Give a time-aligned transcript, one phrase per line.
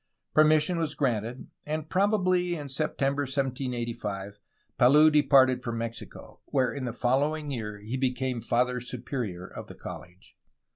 [0.33, 4.39] Permission was granted, and probably in September 1785
[4.79, 9.67] Palou de parted for Mexico, where in the following year he became Father Superior of
[9.67, 10.35] the college.